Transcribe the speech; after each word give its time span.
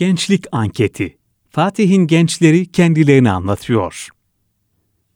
Gençlik 0.00 0.44
Anketi 0.52 1.16
Fatih'in 1.50 2.06
gençleri 2.06 2.66
kendilerini 2.66 3.30
anlatıyor. 3.30 4.08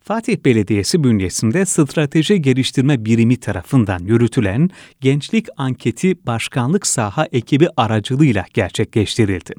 Fatih 0.01 0.37
Belediyesi 0.45 1.05
bünyesinde 1.05 1.67
Strateji 1.67 2.43
Geliştirme 2.43 3.05
Birimi 3.05 3.37
tarafından 3.37 3.99
yürütülen 3.99 4.71
Gençlik 5.01 5.47
Anketi 5.57 6.27
Başkanlık 6.27 6.87
Saha 6.87 7.29
ekibi 7.33 7.69
aracılığıyla 7.77 8.45
gerçekleştirildi. 8.55 9.55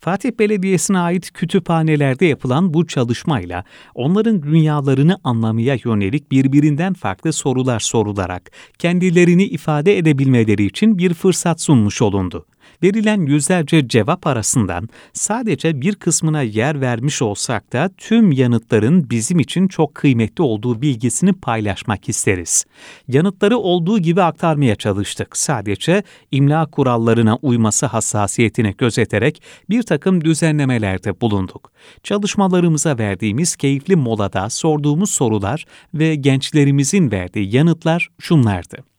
Fatih 0.00 0.30
Belediyesi'ne 0.38 0.98
ait 0.98 1.30
kütüphanelerde 1.30 2.26
yapılan 2.26 2.74
bu 2.74 2.86
çalışmayla 2.86 3.64
onların 3.94 4.42
dünyalarını 4.42 5.18
anlamaya 5.24 5.78
yönelik 5.84 6.32
birbirinden 6.32 6.94
farklı 6.94 7.32
sorular 7.32 7.80
sorularak 7.80 8.50
kendilerini 8.78 9.44
ifade 9.44 9.98
edebilmeleri 9.98 10.64
için 10.64 10.98
bir 10.98 11.14
fırsat 11.14 11.60
sunmuş 11.60 12.02
olundu 12.02 12.46
verilen 12.82 13.20
yüzlerce 13.20 13.88
cevap 13.88 14.26
arasından 14.26 14.88
sadece 15.12 15.80
bir 15.80 15.94
kısmına 15.94 16.42
yer 16.42 16.80
vermiş 16.80 17.22
olsak 17.22 17.72
da 17.72 17.90
tüm 17.96 18.32
yanıtların 18.32 19.10
bizim 19.10 19.38
için 19.38 19.68
çok 19.68 19.94
kıymetli 19.94 20.42
olduğu 20.42 20.82
bilgisini 20.82 21.32
paylaşmak 21.32 22.08
isteriz. 22.08 22.64
Yanıtları 23.08 23.58
olduğu 23.58 23.98
gibi 23.98 24.22
aktarmaya 24.22 24.76
çalıştık. 24.76 25.36
Sadece 25.36 26.02
imla 26.30 26.66
kurallarına 26.66 27.36
uyması 27.36 27.86
hassasiyetini 27.86 28.74
gözeterek 28.78 29.42
bir 29.70 29.82
takım 29.82 30.24
düzenlemelerde 30.24 31.20
bulunduk. 31.20 31.72
Çalışmalarımıza 32.02 32.98
verdiğimiz 32.98 33.56
keyifli 33.56 33.96
molada 33.96 34.50
sorduğumuz 34.50 35.10
sorular 35.10 35.64
ve 35.94 36.14
gençlerimizin 36.14 37.10
verdiği 37.10 37.56
yanıtlar 37.56 38.08
şunlardı. 38.18 38.89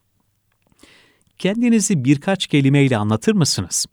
Kendinizi 1.41 2.05
birkaç 2.05 2.47
kelimeyle 2.47 2.97
anlatır 2.97 3.33
mısınız? 3.33 3.85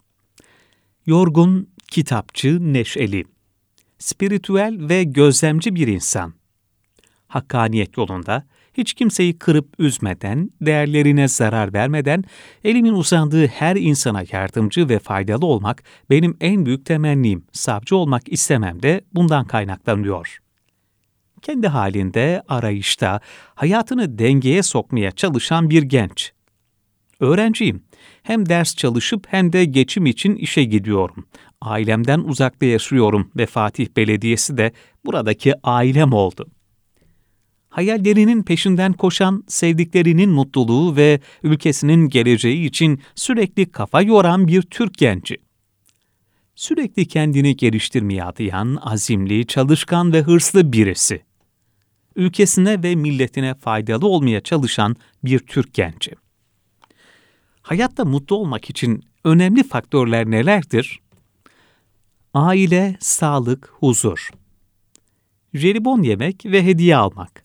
Yorgun, 1.07 1.69
kitapçı, 1.91 2.73
neşeli. 2.73 3.25
Spiritüel 3.99 4.89
ve 4.89 5.05
gözlemci 5.05 5.75
bir 5.75 5.87
insan. 5.87 6.35
Hakkaniyet 7.29 7.97
yolunda, 7.97 8.47
hiç 8.75 8.95
kimseyi 8.95 9.39
kırıp 9.39 9.75
üzmeden, 9.79 10.51
değerlerine 10.61 11.29
zarar 11.29 11.73
vermeden, 11.73 12.25
elimin 12.65 12.93
uzandığı 12.93 13.47
her 13.47 13.77
insana 13.77 14.25
yardımcı 14.33 14.89
ve 14.89 14.99
faydalı 14.99 15.47
olmak 15.47 15.83
benim 16.11 16.37
en 16.41 16.67
büyük 16.67 16.87
temennim. 16.87 17.45
Savcı 17.53 17.97
olmak 17.97 18.33
istemem 18.33 18.83
de 18.83 19.01
bundan 19.15 19.45
kaynaklanıyor. 19.45 20.39
Kendi 21.43 21.69
halinde, 21.69 22.43
arayışta, 22.49 23.21
hayatını 23.55 24.19
dengeye 24.19 24.63
sokmaya 24.63 25.11
çalışan 25.11 25.71
bir 25.71 25.83
genç. 25.83 26.33
Öğrenciyim. 27.21 27.83
Hem 28.23 28.49
ders 28.49 28.77
çalışıp 28.77 29.27
hem 29.31 29.53
de 29.53 29.65
geçim 29.65 30.07
için 30.07 30.37
işe 30.37 30.65
gidiyorum. 30.65 31.27
Ailemden 31.61 32.21
uzakta 32.21 32.67
yaşıyorum 32.67 33.31
ve 33.37 33.47
Fatih 33.47 33.87
Belediyesi 33.97 34.57
de 34.57 34.73
buradaki 35.05 35.55
ailem 35.63 36.13
oldu. 36.13 36.47
Hayallerinin 37.69 38.43
peşinden 38.43 38.93
koşan, 38.93 39.45
sevdiklerinin 39.49 40.31
mutluluğu 40.31 40.97
ve 40.97 41.21
ülkesinin 41.43 42.09
geleceği 42.09 42.67
için 42.67 43.01
sürekli 43.15 43.71
kafa 43.71 44.03
yoran 44.03 44.49
bir 44.49 44.63
Türk 44.63 44.95
genci. 44.95 45.37
Sürekli 46.55 47.09
kendini 47.09 47.57
geliştirmeye 47.57 48.25
adayan, 48.25 48.79
azimli, 48.83 49.47
çalışkan 49.47 50.13
ve 50.13 50.23
hırslı 50.23 50.73
birisi. 50.73 51.23
Ülkesine 52.17 52.83
ve 52.83 52.95
milletine 52.95 53.55
faydalı 53.55 54.07
olmaya 54.07 54.41
çalışan 54.41 54.97
bir 55.25 55.39
Türk 55.39 55.75
genci. 55.75 56.28
Hayatta 57.69 58.05
mutlu 58.05 58.37
olmak 58.37 58.71
için 58.71 59.05
önemli 59.25 59.63
faktörler 59.63 60.31
nelerdir? 60.31 61.01
Aile, 62.35 62.97
sağlık, 63.01 63.73
huzur. 63.73 64.31
Jelibon 65.55 66.03
yemek 66.03 66.47
ve 66.47 66.65
hediye 66.65 66.97
almak. 66.97 67.45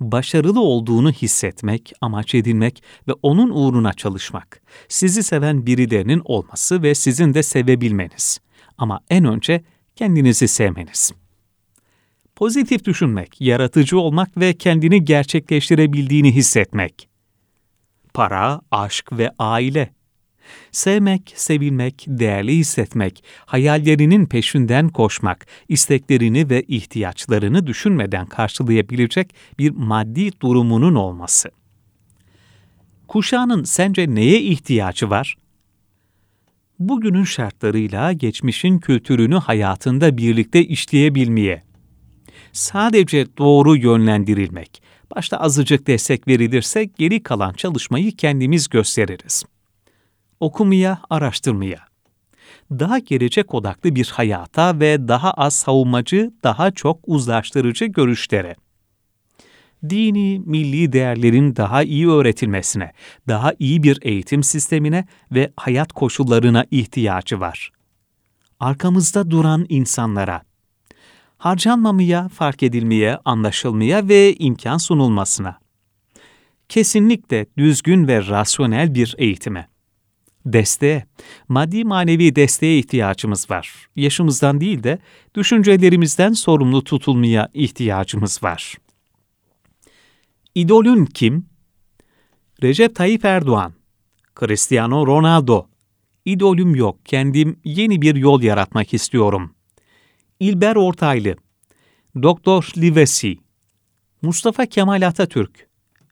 Başarılı 0.00 0.60
olduğunu 0.60 1.12
hissetmek, 1.12 1.92
amaç 2.00 2.34
edinmek 2.34 2.82
ve 3.08 3.12
onun 3.22 3.50
uğruna 3.50 3.92
çalışmak. 3.92 4.62
Sizi 4.88 5.22
seven 5.22 5.66
birilerinin 5.66 6.22
olması 6.24 6.82
ve 6.82 6.94
sizin 6.94 7.34
de 7.34 7.42
sevebilmeniz. 7.42 8.40
Ama 8.78 9.00
en 9.10 9.24
önce 9.24 9.64
kendinizi 9.96 10.48
sevmeniz. 10.48 11.12
Pozitif 12.36 12.84
düşünmek, 12.84 13.40
yaratıcı 13.40 13.98
olmak 13.98 14.36
ve 14.36 14.54
kendini 14.54 15.04
gerçekleştirebildiğini 15.04 16.34
hissetmek 16.34 17.07
para, 18.18 18.60
aşk 18.70 19.12
ve 19.12 19.30
aile. 19.38 19.90
Sevmek, 20.72 21.32
sevilmek, 21.36 22.04
değerli 22.08 22.56
hissetmek, 22.56 23.24
hayallerinin 23.46 24.26
peşinden 24.26 24.88
koşmak, 24.88 25.46
isteklerini 25.68 26.50
ve 26.50 26.62
ihtiyaçlarını 26.62 27.66
düşünmeden 27.66 28.26
karşılayabilecek 28.26 29.34
bir 29.58 29.70
maddi 29.70 30.40
durumunun 30.40 30.94
olması. 30.94 31.50
Kuşağının 33.08 33.64
sence 33.64 34.14
neye 34.14 34.40
ihtiyacı 34.40 35.10
var? 35.10 35.36
Bugünün 36.78 37.24
şartlarıyla 37.24 38.12
geçmişin 38.12 38.78
kültürünü 38.78 39.36
hayatında 39.36 40.16
birlikte 40.16 40.64
işleyebilmeye, 40.64 41.62
sadece 42.52 43.26
doğru 43.38 43.76
yönlendirilmek, 43.76 44.82
Başta 45.16 45.36
azıcık 45.36 45.86
destek 45.86 46.28
verilirse 46.28 46.84
geri 46.84 47.22
kalan 47.22 47.52
çalışmayı 47.52 48.16
kendimiz 48.16 48.68
gösteririz. 48.68 49.44
Okumaya, 50.40 51.00
araştırmaya. 51.10 51.88
Daha 52.70 52.98
gelecek 52.98 53.54
odaklı 53.54 53.94
bir 53.94 54.10
hayata 54.14 54.80
ve 54.80 55.08
daha 55.08 55.30
az 55.30 55.54
savunmacı, 55.54 56.32
daha 56.44 56.70
çok 56.70 57.00
uzlaştırıcı 57.06 57.84
görüşlere 57.84 58.56
dini, 59.90 60.42
milli 60.44 60.92
değerlerin 60.92 61.56
daha 61.56 61.82
iyi 61.82 62.08
öğretilmesine, 62.08 62.92
daha 63.28 63.52
iyi 63.58 63.82
bir 63.82 63.98
eğitim 64.02 64.42
sistemine 64.42 65.04
ve 65.32 65.52
hayat 65.56 65.92
koşullarına 65.92 66.64
ihtiyacı 66.70 67.40
var. 67.40 67.72
Arkamızda 68.60 69.30
duran 69.30 69.66
insanlara, 69.68 70.42
harcanmamaya, 71.38 72.28
fark 72.28 72.62
edilmeye, 72.62 73.18
anlaşılmaya 73.24 74.08
ve 74.08 74.34
imkan 74.34 74.78
sunulmasına. 74.78 75.58
Kesinlikle 76.68 77.46
düzgün 77.58 78.08
ve 78.08 78.26
rasyonel 78.26 78.94
bir 78.94 79.14
eğitime. 79.18 79.68
Desteğe, 80.46 81.06
maddi 81.48 81.84
manevi 81.84 82.36
desteğe 82.36 82.78
ihtiyacımız 82.78 83.50
var. 83.50 83.88
Yaşımızdan 83.96 84.60
değil 84.60 84.82
de 84.82 84.98
düşüncelerimizden 85.34 86.32
sorumlu 86.32 86.84
tutulmaya 86.84 87.48
ihtiyacımız 87.54 88.42
var. 88.42 88.74
İdolün 90.54 91.06
kim? 91.06 91.46
Recep 92.62 92.94
Tayyip 92.94 93.24
Erdoğan, 93.24 93.72
Cristiano 94.40 95.06
Ronaldo. 95.06 95.66
İdolüm 96.24 96.74
yok, 96.74 96.98
kendim 97.04 97.60
yeni 97.64 98.02
bir 98.02 98.14
yol 98.14 98.42
yaratmak 98.42 98.94
istiyorum. 98.94 99.54
İlber 100.40 100.76
Ortaylı, 100.76 101.36
Doktor 102.22 102.72
Livesi, 102.76 103.36
Mustafa 104.22 104.66
Kemal 104.66 105.06
Atatürk, 105.06 105.68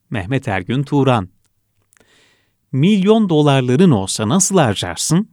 Mehmet 0.09 0.47
Ergün 0.47 0.83
Turan. 0.83 1.29
Milyon 2.71 3.29
dolarların 3.29 3.91
olsa 3.91 4.29
nasıl 4.29 4.57
harcarsın? 4.57 5.29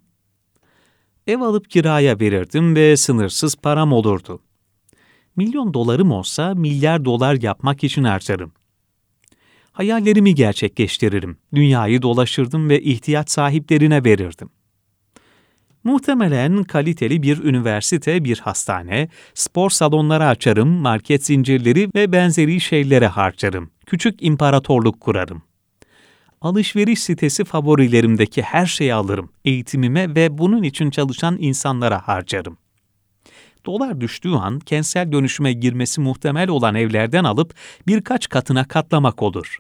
Ev 1.27 1.41
alıp 1.41 1.71
kiraya 1.71 2.21
verirdim 2.21 2.77
ve 2.77 2.97
sınırsız 2.97 3.57
param 3.57 3.93
olurdu. 3.93 4.43
Milyon 5.37 5.75
dolarım 5.75 6.13
olsa 6.13 6.55
milyar 6.55 7.05
dolar 7.05 7.43
yapmak 7.43 7.85
için 7.85 8.05
harcarım. 8.05 8.53
Hayallerimi 9.73 10.35
gerçekleştiririm. 10.35 11.39
Dünyayı 11.55 12.03
dolaşırdım 12.03 12.69
ve 12.69 12.83
ihtiyaç 12.83 13.31
sahiplerine 13.31 14.05
verirdim. 14.05 14.51
Muhtemelen 15.85 16.63
kaliteli 16.63 17.23
bir 17.23 17.45
üniversite, 17.45 18.25
bir 18.25 18.39
hastane, 18.39 19.09
spor 19.35 19.71
salonları 19.71 20.27
açarım, 20.27 20.69
market 20.69 21.25
zincirleri 21.25 21.89
ve 21.95 22.13
benzeri 22.13 22.61
şeylere 22.61 23.07
harcarım. 23.07 23.71
Küçük 23.87 24.23
imparatorluk 24.23 25.01
kurarım. 25.01 25.43
Alışveriş 26.41 27.03
sitesi 27.03 27.45
favorilerimdeki 27.45 28.43
her 28.43 28.67
şeyi 28.67 28.95
alırım. 28.95 29.31
Eğitimime 29.45 30.15
ve 30.15 30.39
bunun 30.39 30.63
için 30.63 30.91
çalışan 30.91 31.37
insanlara 31.41 32.09
harcarım. 32.09 32.59
Dolar 33.67 34.01
düştüğü 34.01 34.33
an 34.33 34.61
kentsel 34.61 35.13
dönüşüme 35.13 35.53
girmesi 35.53 36.01
muhtemel 36.01 36.49
olan 36.49 36.75
evlerden 36.75 37.25
alıp 37.25 37.55
birkaç 37.87 38.29
katına 38.29 38.69
katlamak 38.69 39.23
olur. 39.23 39.59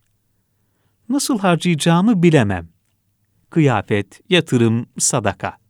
Nasıl 1.09 1.38
harcayacağımı 1.38 2.23
bilemem. 2.23 2.69
Kıyafet, 3.50 4.21
yatırım, 4.31 4.87
sadaka 4.99 5.63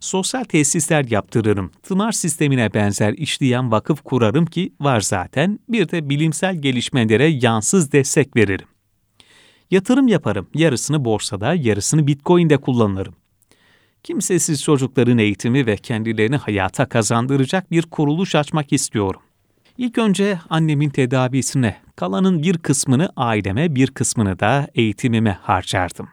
sosyal 0.00 0.44
tesisler 0.44 1.04
yaptırırım, 1.10 1.70
tımar 1.82 2.12
sistemine 2.12 2.74
benzer 2.74 3.12
işleyen 3.12 3.70
vakıf 3.70 4.02
kurarım 4.04 4.46
ki 4.46 4.72
var 4.80 5.00
zaten, 5.00 5.58
bir 5.68 5.88
de 5.88 6.08
bilimsel 6.08 6.56
gelişmelere 6.62 7.26
yansız 7.26 7.92
destek 7.92 8.36
veririm. 8.36 8.66
Yatırım 9.70 10.08
yaparım, 10.08 10.46
yarısını 10.54 11.04
borsada, 11.04 11.54
yarısını 11.54 12.06
bitcoin'de 12.06 12.56
kullanırım. 12.56 13.14
Kimsesiz 14.02 14.62
çocukların 14.62 15.18
eğitimi 15.18 15.66
ve 15.66 15.76
kendilerini 15.76 16.36
hayata 16.36 16.88
kazandıracak 16.88 17.70
bir 17.70 17.82
kuruluş 17.82 18.34
açmak 18.34 18.72
istiyorum. 18.72 19.20
İlk 19.78 19.98
önce 19.98 20.38
annemin 20.50 20.90
tedavisine, 20.90 21.76
kalanın 21.96 22.42
bir 22.42 22.58
kısmını 22.58 23.12
aileme, 23.16 23.74
bir 23.74 23.90
kısmını 23.90 24.40
da 24.40 24.68
eğitimime 24.74 25.38
harcardım. 25.42 26.08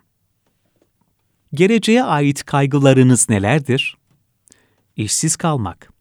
Geleceğe 1.54 2.04
ait 2.04 2.44
kaygılarınız 2.44 3.30
nelerdir? 3.30 3.98
İşsiz 4.96 5.36
kalmak. 5.36 5.94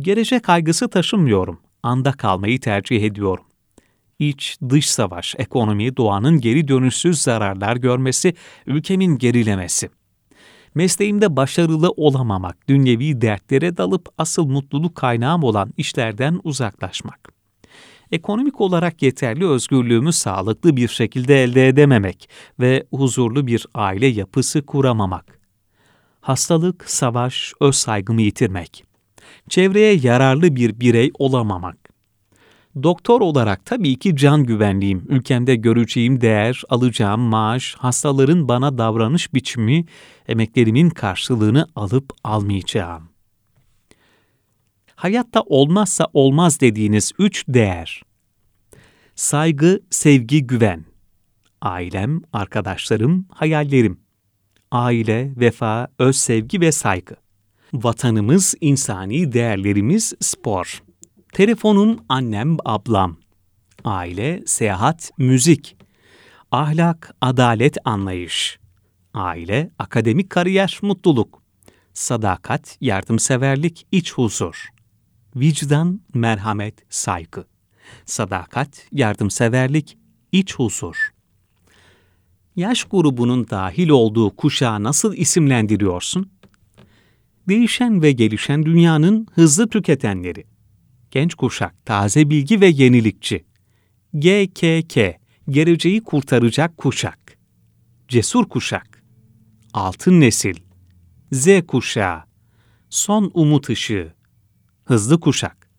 Gelecek 0.00 0.42
kaygısı 0.42 0.88
taşımıyorum. 0.88 1.60
Anda 1.82 2.12
kalmayı 2.12 2.60
tercih 2.60 3.02
ediyorum. 3.02 3.44
İç, 4.18 4.58
dış 4.68 4.90
savaş, 4.90 5.34
ekonomi, 5.38 5.96
doğanın 5.96 6.40
geri 6.40 6.68
dönüşsüz 6.68 7.22
zararlar 7.22 7.76
görmesi, 7.76 8.34
ülkemin 8.66 9.18
gerilemesi. 9.18 9.90
Mesleğimde 10.74 11.36
başarılı 11.36 11.90
olamamak, 11.90 12.68
dünyevi 12.68 13.20
dertlere 13.20 13.76
dalıp 13.76 14.08
asıl 14.18 14.46
mutluluk 14.46 14.94
kaynağım 14.94 15.44
olan 15.44 15.72
işlerden 15.76 16.40
uzaklaşmak. 16.44 17.39
Ekonomik 18.12 18.60
olarak 18.60 19.02
yeterli 19.02 19.46
özgürlüğümü 19.46 20.12
sağlıklı 20.12 20.76
bir 20.76 20.88
şekilde 20.88 21.42
elde 21.42 21.68
edememek 21.68 22.28
ve 22.60 22.86
huzurlu 22.90 23.46
bir 23.46 23.66
aile 23.74 24.06
yapısı 24.06 24.66
kuramamak. 24.66 25.40
Hastalık, 26.20 26.90
savaş, 26.90 27.52
öz 27.60 27.74
saygımı 27.74 28.22
yitirmek. 28.22 28.84
Çevreye 29.48 29.94
yararlı 29.94 30.56
bir 30.56 30.80
birey 30.80 31.10
olamamak. 31.18 31.76
Doktor 32.82 33.20
olarak 33.20 33.66
tabii 33.66 33.98
ki 33.98 34.16
can 34.16 34.44
güvenliğim, 34.44 35.04
ülkemde 35.08 35.56
göreceğim 35.56 36.20
değer, 36.20 36.62
alacağım 36.68 37.20
maaş, 37.20 37.74
hastaların 37.78 38.48
bana 38.48 38.78
davranış 38.78 39.34
biçimi, 39.34 39.84
emeklerimin 40.28 40.90
karşılığını 40.90 41.66
alıp 41.76 42.12
almayacağım. 42.24 43.09
Hayatta 45.00 45.40
olmazsa 45.40 46.06
olmaz 46.12 46.60
dediğiniz 46.60 47.12
üç 47.18 47.44
değer. 47.48 48.02
Saygı, 49.14 49.80
sevgi, 49.90 50.46
güven. 50.46 50.84
Ailem, 51.60 52.22
arkadaşlarım, 52.32 53.26
hayallerim. 53.30 54.00
Aile, 54.70 55.32
vefa, 55.36 55.88
öz 55.98 56.16
sevgi 56.16 56.60
ve 56.60 56.72
saygı. 56.72 57.16
Vatanımız, 57.72 58.54
insani 58.60 59.32
değerlerimiz, 59.32 60.14
spor. 60.20 60.82
Telefonum, 61.32 61.98
annem, 62.08 62.56
ablam. 62.64 63.16
Aile, 63.84 64.42
seyahat, 64.46 65.10
müzik. 65.18 65.76
Ahlak, 66.50 67.14
adalet, 67.20 67.76
anlayış. 67.84 68.58
Aile, 69.14 69.70
akademik 69.78 70.30
kariyer, 70.30 70.78
mutluluk. 70.82 71.42
Sadakat, 71.94 72.76
yardımseverlik, 72.80 73.86
iç 73.92 74.12
huzur. 74.12 74.79
Vicdan, 75.36 76.00
merhamet, 76.14 76.74
saygı. 76.88 77.44
Sadakat, 78.04 78.86
yardımseverlik, 78.92 79.98
iç 80.32 80.54
huzur. 80.54 80.96
Yaş 82.56 82.84
grubunun 82.84 83.50
dahil 83.50 83.88
olduğu 83.88 84.36
kuşağı 84.36 84.82
nasıl 84.82 85.14
isimlendiriyorsun? 85.14 86.30
Değişen 87.48 88.02
ve 88.02 88.12
gelişen 88.12 88.64
dünyanın 88.64 89.26
hızlı 89.34 89.68
tüketenleri. 89.68 90.44
Genç 91.10 91.34
kuşak, 91.34 91.86
taze 91.86 92.30
bilgi 92.30 92.60
ve 92.60 92.66
yenilikçi. 92.66 93.44
GKK, 94.14 95.20
geleceği 95.48 96.02
kurtaracak 96.04 96.76
kuşak. 96.76 97.38
Cesur 98.08 98.48
kuşak. 98.48 99.02
Altın 99.74 100.20
nesil. 100.20 100.56
Z 101.32 101.48
kuşağı. 101.66 102.22
Son 102.90 103.30
umut 103.34 103.70
ışığı. 103.70 104.14
Hızlı 104.90 105.20
kuşak. 105.20 105.70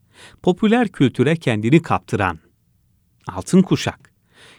Popüler 0.44 0.88
kültüre 0.88 1.36
kendini 1.36 1.81
kaptıran. 1.81 2.40
Altın 3.28 3.62
kuşak. 3.62 4.12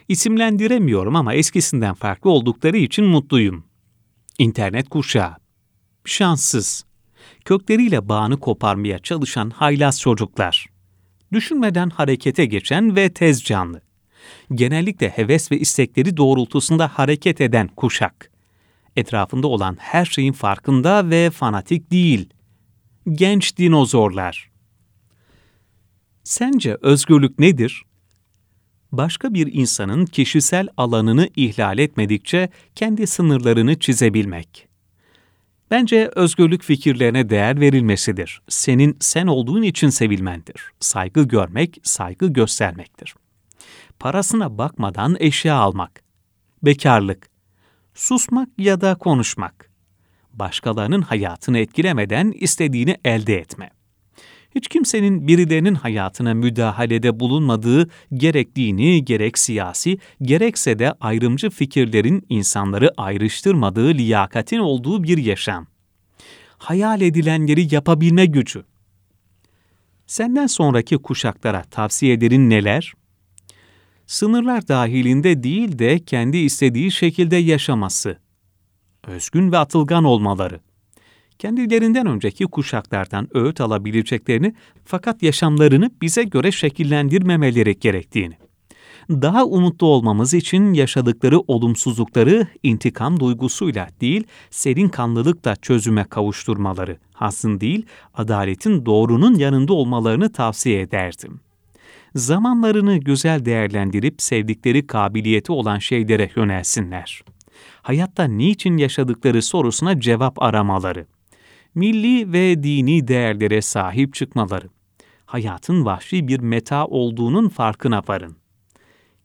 İsimlendiremiyorum 0.07 1.15
ama 1.15 1.33
eskisinden 1.33 1.93
farklı 1.93 2.29
oldukları 2.29 2.77
için 2.77 3.05
mutluyum. 3.05 3.63
İnternet 4.39 4.89
kuşağı. 4.89 5.35
Şanssız 6.05 6.85
kökleriyle 7.45 8.09
bağını 8.09 8.39
koparmaya 8.39 8.99
çalışan 8.99 9.49
haylaz 9.49 10.01
çocuklar. 10.01 10.67
Düşünmeden 11.31 11.89
harekete 11.89 12.45
geçen 12.45 12.95
ve 12.95 13.13
tez 13.13 13.43
canlı. 13.43 13.81
Genellikle 14.53 15.09
heves 15.09 15.51
ve 15.51 15.59
istekleri 15.59 16.17
doğrultusunda 16.17 16.87
hareket 16.87 17.41
eden 17.41 17.67
kuşak. 17.67 18.31
Etrafında 18.95 19.47
olan 19.47 19.77
her 19.79 20.05
şeyin 20.05 20.33
farkında 20.33 21.09
ve 21.09 21.29
fanatik 21.29 21.91
değil. 21.91 22.33
Genç 23.11 23.57
dinozorlar. 23.57 24.51
Sence 26.23 26.77
özgürlük 26.81 27.39
nedir? 27.39 27.83
Başka 28.91 29.33
bir 29.33 29.53
insanın 29.53 30.05
kişisel 30.05 30.67
alanını 30.77 31.29
ihlal 31.35 31.79
etmedikçe 31.79 32.49
kendi 32.75 33.07
sınırlarını 33.07 33.79
çizebilmek. 33.79 34.67
Bence 35.71 36.11
özgürlük 36.15 36.63
fikirlerine 36.63 37.29
değer 37.29 37.59
verilmesidir. 37.59 38.41
Senin 38.49 38.97
sen 38.99 39.27
olduğun 39.27 39.61
için 39.61 39.89
sevilmendir. 39.89 40.71
Saygı 40.79 41.23
görmek, 41.23 41.77
saygı 41.83 42.27
göstermektir. 42.27 43.15
Parasına 43.99 44.57
bakmadan 44.57 45.15
eşya 45.19 45.55
almak. 45.55 46.03
Bekarlık. 46.63 47.29
Susmak 47.93 48.49
ya 48.57 48.81
da 48.81 48.95
konuşmak. 48.95 49.72
Başkalarının 50.33 51.01
hayatını 51.01 51.59
etkilemeden 51.59 52.31
istediğini 52.31 52.97
elde 53.05 53.37
etme. 53.37 53.69
Hiç 54.55 54.67
kimsenin 54.67 55.27
birilerinin 55.27 55.75
hayatına 55.75 56.33
müdahalede 56.33 57.19
bulunmadığı 57.19 57.89
gerek 58.13 58.55
gerek 59.05 59.37
siyasi, 59.37 59.97
gerekse 60.21 60.79
de 60.79 60.91
ayrımcı 60.91 61.49
fikirlerin 61.49 62.25
insanları 62.29 62.91
ayrıştırmadığı 62.97 63.93
liyakatin 63.93 64.59
olduğu 64.59 65.03
bir 65.03 65.17
yaşam. 65.17 65.67
Hayal 66.57 67.01
edilenleri 67.01 67.75
yapabilme 67.75 68.25
gücü. 68.25 68.63
Senden 70.07 70.47
sonraki 70.47 70.97
kuşaklara 70.97 71.63
tavsiyelerin 71.63 72.49
neler? 72.49 72.93
Sınırlar 74.07 74.67
dahilinde 74.67 75.43
değil 75.43 75.79
de 75.79 75.99
kendi 75.99 76.37
istediği 76.37 76.91
şekilde 76.91 77.35
yaşaması. 77.35 78.22
Özgün 79.07 79.51
ve 79.51 79.57
atılgan 79.57 80.03
olmaları 80.03 80.59
kendilerinden 81.39 82.07
önceki 82.07 82.45
kuşaklardan 82.45 83.27
öğüt 83.37 83.61
alabileceklerini 83.61 84.53
fakat 84.85 85.23
yaşamlarını 85.23 85.91
bize 86.01 86.23
göre 86.23 86.51
şekillendirmemeleri 86.51 87.79
gerektiğini. 87.79 88.37
Daha 89.09 89.45
umutlu 89.45 89.87
olmamız 89.87 90.33
için 90.33 90.73
yaşadıkları 90.73 91.39
olumsuzlukları 91.39 92.47
intikam 92.63 93.19
duygusuyla 93.19 93.87
değil, 94.01 94.23
serin 94.49 94.89
kanlılıkla 94.89 95.55
çözüme 95.55 96.03
kavuşturmaları, 96.03 96.97
hasın 97.13 97.59
değil, 97.59 97.85
adaletin 98.13 98.85
doğrunun 98.85 99.35
yanında 99.35 99.73
olmalarını 99.73 100.31
tavsiye 100.31 100.81
ederdim. 100.81 101.39
Zamanlarını 102.15 102.97
güzel 102.97 103.45
değerlendirip 103.45 104.21
sevdikleri 104.21 104.87
kabiliyeti 104.87 105.51
olan 105.51 105.79
şeylere 105.79 106.29
yönelsinler. 106.35 107.23
Hayatta 107.83 108.23
niçin 108.23 108.77
yaşadıkları 108.77 109.41
sorusuna 109.41 109.99
cevap 109.99 110.43
aramaları 110.43 111.05
milli 111.75 112.33
ve 112.33 112.63
dini 112.63 113.07
değerlere 113.07 113.61
sahip 113.61 114.13
çıkmaları, 114.13 114.69
hayatın 115.25 115.85
vahşi 115.85 116.27
bir 116.27 116.39
meta 116.39 116.85
olduğunun 116.85 117.49
farkına 117.49 118.01
varın. 118.07 118.35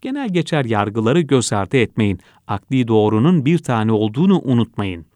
Genel 0.01 0.29
geçer 0.29 0.65
yargıları 0.65 1.21
göz 1.21 1.53
ardı 1.53 1.77
etmeyin, 1.77 2.21
akli 2.47 2.89
doğrunun 2.89 3.45
bir 3.45 3.59
tane 3.59 3.93
olduğunu 3.93 4.41
unutmayın. 4.45 5.07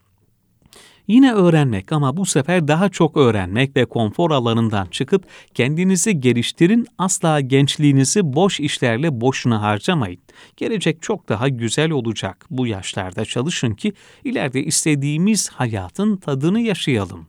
Yine 1.09 1.33
öğrenmek 1.33 1.93
ama 1.93 2.17
bu 2.17 2.27
sefer 2.27 2.69
daha 2.69 2.89
çok 2.89 3.17
öğrenmek 3.17 3.77
ve 3.77 3.85
konfor 3.85 4.31
alanından 4.31 4.87
çıkıp 4.87 5.27
kendinizi 5.55 6.21
geliştirin, 6.21 6.87
asla 6.99 7.41
gençliğinizi 7.41 8.33
boş 8.33 8.61
işlerle 8.61 9.21
boşuna 9.21 9.63
harcamayın. 9.63 10.21
Gelecek 10.57 11.03
çok 11.03 11.29
daha 11.29 11.49
güzel 11.49 11.91
olacak. 11.91 12.47
Bu 12.51 12.67
yaşlarda 12.67 13.25
çalışın 13.25 13.75
ki 13.75 13.93
ileride 14.25 14.65
istediğimiz 14.65 15.49
hayatın 15.49 16.17
tadını 16.17 16.61
yaşayalım. 16.61 17.27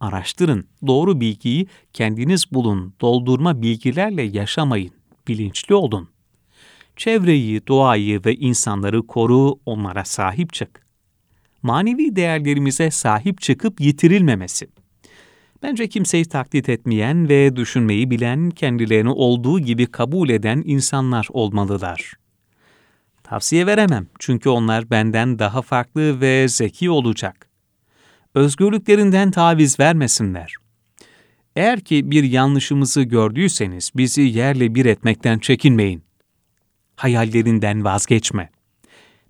Araştırın, 0.00 0.66
doğru 0.86 1.20
bilgiyi 1.20 1.66
kendiniz 1.92 2.52
bulun, 2.52 2.94
doldurma 3.00 3.62
bilgilerle 3.62 4.22
yaşamayın, 4.22 4.92
bilinçli 5.28 5.74
olun. 5.74 6.08
Çevreyi, 6.96 7.66
doğayı 7.66 8.24
ve 8.24 8.34
insanları 8.34 9.06
koru, 9.06 9.54
onlara 9.66 10.04
sahip 10.04 10.52
çık 10.52 10.83
manevi 11.64 12.16
değerlerimize 12.16 12.90
sahip 12.90 13.40
çıkıp 13.40 13.80
yitirilmemesi. 13.80 14.66
Bence 15.62 15.88
kimseyi 15.88 16.24
taklit 16.24 16.68
etmeyen 16.68 17.28
ve 17.28 17.56
düşünmeyi 17.56 18.10
bilen, 18.10 18.50
kendilerini 18.50 19.10
olduğu 19.10 19.60
gibi 19.60 19.86
kabul 19.86 20.28
eden 20.28 20.62
insanlar 20.66 21.26
olmalılar. 21.30 22.14
Tavsiye 23.22 23.66
veremem 23.66 24.06
çünkü 24.18 24.48
onlar 24.48 24.90
benden 24.90 25.38
daha 25.38 25.62
farklı 25.62 26.20
ve 26.20 26.48
zeki 26.48 26.90
olacak. 26.90 27.48
özgürlüklerinden 28.34 29.30
taviz 29.30 29.80
vermesinler. 29.80 30.54
Eğer 31.56 31.80
ki 31.80 32.10
bir 32.10 32.24
yanlışımızı 32.24 33.02
gördüyseniz 33.02 33.90
bizi 33.96 34.22
yerle 34.22 34.74
bir 34.74 34.86
etmekten 34.86 35.38
çekinmeyin. 35.38 36.02
Hayallerinden 36.96 37.84
vazgeçme. 37.84 38.53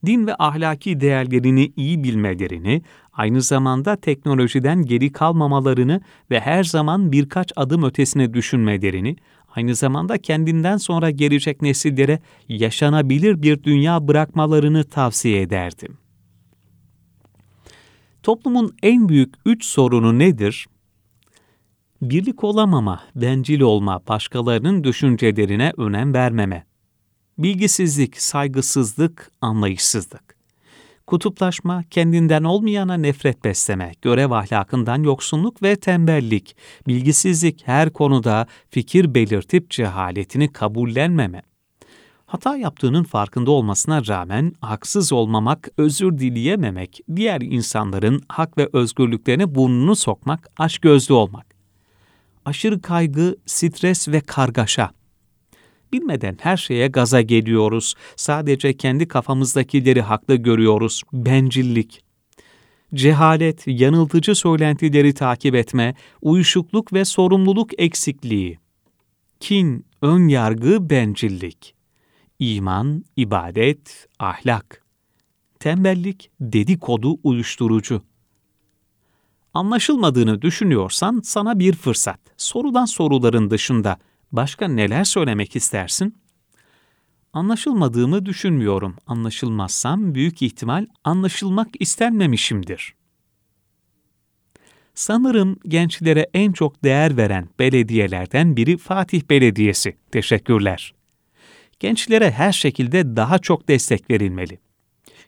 Din 0.06 0.26
ve 0.26 0.34
ahlaki 0.38 1.00
değerlerini 1.00 1.72
iyi 1.76 2.04
bilmelerini, 2.04 2.82
aynı 3.12 3.42
zamanda 3.42 3.96
teknolojiden 3.96 4.82
geri 4.82 5.12
kalmamalarını 5.12 6.00
ve 6.30 6.40
her 6.40 6.64
zaman 6.64 7.12
birkaç 7.12 7.52
adım 7.56 7.82
ötesine 7.82 8.34
düşünmelerini, 8.34 9.16
aynı 9.56 9.74
zamanda 9.74 10.18
kendinden 10.18 10.76
sonra 10.76 11.10
gelecek 11.10 11.62
nesillere 11.62 12.18
yaşanabilir 12.48 13.42
bir 13.42 13.62
dünya 13.62 14.08
bırakmalarını 14.08 14.84
tavsiye 14.84 15.40
ederdim. 15.40 15.98
Toplumun 18.22 18.74
en 18.82 19.08
büyük 19.08 19.34
üç 19.46 19.64
sorunu 19.64 20.18
nedir? 20.18 20.66
Birlik 22.02 22.44
olamama, 22.44 23.00
bencil 23.14 23.60
olma, 23.60 24.00
başkalarının 24.08 24.84
düşüncelerine 24.84 25.72
önem 25.76 26.14
vermeme. 26.14 26.64
Bilgisizlik, 27.38 28.22
saygısızlık, 28.22 29.30
anlayışsızlık. 29.40 30.34
Kutuplaşma, 31.06 31.84
kendinden 31.90 32.44
olmayana 32.44 32.94
nefret 32.94 33.44
besleme, 33.44 33.92
görev 34.02 34.30
ahlakından 34.30 35.02
yoksunluk 35.02 35.62
ve 35.62 35.76
tembellik, 35.76 36.56
bilgisizlik 36.86 37.62
her 37.66 37.90
konuda 37.90 38.46
fikir 38.70 39.14
belirtip 39.14 39.70
cehaletini 39.70 40.52
kabullenmeme. 40.52 41.42
Hata 42.26 42.56
yaptığının 42.56 43.04
farkında 43.04 43.50
olmasına 43.50 44.06
rağmen 44.06 44.52
haksız 44.60 45.12
olmamak, 45.12 45.68
özür 45.76 46.18
dileyememek, 46.18 47.00
diğer 47.16 47.40
insanların 47.40 48.22
hak 48.28 48.58
ve 48.58 48.68
özgürlüklerine 48.72 49.54
burnunu 49.54 49.96
sokmak, 49.96 50.48
açgözlü 50.58 51.14
olmak. 51.14 51.46
Aşırı 52.44 52.82
kaygı, 52.82 53.36
stres 53.46 54.08
ve 54.08 54.20
kargaşa. 54.20 54.90
Bilmeden 55.94 56.36
her 56.40 56.56
şeye 56.56 56.88
gaza 56.88 57.20
geliyoruz. 57.20 57.94
Sadece 58.16 58.76
kendi 58.76 59.08
kafamızdakileri 59.08 60.02
haklı 60.02 60.34
görüyoruz. 60.34 61.02
Bencillik. 61.12 62.04
Cehalet, 62.94 63.62
yanıltıcı 63.66 64.34
söylentileri 64.34 65.14
takip 65.14 65.54
etme, 65.54 65.94
uyuşukluk 66.22 66.92
ve 66.92 67.04
sorumluluk 67.04 67.80
eksikliği. 67.80 68.58
Kin, 69.40 69.86
ön 70.02 70.28
yargı, 70.28 70.90
bencillik. 70.90 71.74
İman, 72.38 73.04
ibadet, 73.16 74.06
ahlak. 74.18 74.82
Tembellik, 75.60 76.30
dedikodu, 76.40 77.18
uyuşturucu. 77.22 78.02
Anlaşılmadığını 79.54 80.42
düşünüyorsan 80.42 81.20
sana 81.24 81.58
bir 81.58 81.72
fırsat. 81.72 82.20
Sorulan 82.36 82.84
soruların 82.84 83.50
dışında 83.50 83.98
başka 84.32 84.68
neler 84.68 85.04
söylemek 85.04 85.56
istersin? 85.56 86.18
Anlaşılmadığımı 87.32 88.26
düşünmüyorum. 88.26 88.96
Anlaşılmazsam 89.06 90.14
büyük 90.14 90.42
ihtimal 90.42 90.86
anlaşılmak 91.04 91.68
istenmemişimdir. 91.80 92.94
Sanırım 94.94 95.56
gençlere 95.68 96.30
en 96.34 96.52
çok 96.52 96.84
değer 96.84 97.16
veren 97.16 97.48
belediyelerden 97.58 98.56
biri 98.56 98.76
Fatih 98.76 99.22
Belediyesi. 99.30 99.96
Teşekkürler. 100.12 100.94
Gençlere 101.80 102.30
her 102.30 102.52
şekilde 102.52 103.16
daha 103.16 103.38
çok 103.38 103.68
destek 103.68 104.10
verilmeli. 104.10 104.58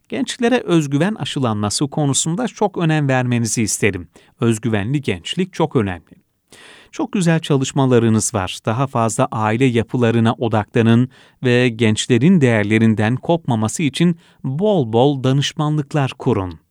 Gençlere 0.08 0.60
özgüven 0.60 1.14
aşılanması 1.14 1.88
konusunda 1.88 2.48
çok 2.48 2.78
önem 2.78 3.08
vermenizi 3.08 3.62
isterim. 3.62 4.08
Özgüvenli 4.40 5.02
gençlik 5.02 5.52
çok 5.52 5.76
önemli. 5.76 6.25
Çok 6.92 7.12
güzel 7.12 7.40
çalışmalarınız 7.40 8.34
var. 8.34 8.58
Daha 8.66 8.86
fazla 8.86 9.28
aile 9.32 9.64
yapılarına 9.64 10.32
odaklanın 10.32 11.08
ve 11.44 11.68
gençlerin 11.68 12.40
değerlerinden 12.40 13.16
kopmaması 13.16 13.82
için 13.82 14.16
bol 14.44 14.92
bol 14.92 15.24
danışmanlıklar 15.24 16.10
kurun. 16.18 16.65